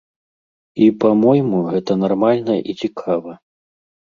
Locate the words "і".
0.85-0.87, 2.73-2.77